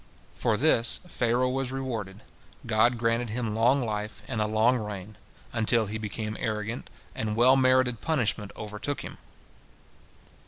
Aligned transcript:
For 0.31 0.57
this 0.57 0.99
Pharaoh 1.07 1.51
was 1.51 1.71
rewarded. 1.71 2.23
God 2.65 2.97
granted 2.97 3.29
him 3.29 3.53
long 3.53 3.85
life 3.85 4.23
and 4.27 4.41
a 4.41 4.47
long 4.47 4.79
reign, 4.79 5.15
until 5.53 5.85
he 5.85 5.99
became 5.99 6.35
arrogant, 6.39 6.89
and 7.13 7.35
well 7.35 7.55
merited 7.55 8.01
punishment 8.01 8.51
overtook 8.57 9.01
him. 9.01 9.19